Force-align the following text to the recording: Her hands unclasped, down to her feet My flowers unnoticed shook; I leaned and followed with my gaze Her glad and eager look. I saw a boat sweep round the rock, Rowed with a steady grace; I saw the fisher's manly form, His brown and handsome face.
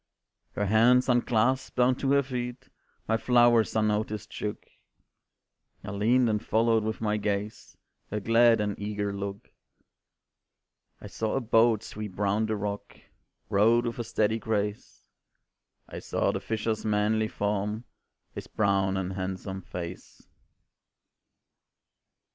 Her 0.53 0.65
hands 0.65 1.07
unclasped, 1.07 1.75
down 1.75 1.93
to 1.97 2.11
her 2.13 2.23
feet 2.23 2.69
My 3.07 3.17
flowers 3.17 3.75
unnoticed 3.75 4.33
shook; 4.33 4.65
I 5.83 5.91
leaned 5.91 6.27
and 6.27 6.43
followed 6.43 6.83
with 6.83 7.01
my 7.01 7.17
gaze 7.17 7.77
Her 8.09 8.19
glad 8.19 8.59
and 8.59 8.79
eager 8.79 9.13
look. 9.13 9.51
I 10.99 11.05
saw 11.05 11.35
a 11.35 11.39
boat 11.39 11.83
sweep 11.83 12.17
round 12.17 12.47
the 12.47 12.55
rock, 12.55 12.97
Rowed 13.47 13.85
with 13.85 13.99
a 13.99 14.03
steady 14.03 14.39
grace; 14.39 15.05
I 15.87 15.99
saw 15.99 16.31
the 16.31 16.39
fisher's 16.39 16.83
manly 16.83 17.27
form, 17.27 17.83
His 18.33 18.47
brown 18.47 18.97
and 18.97 19.13
handsome 19.13 19.61
face. 19.61 20.27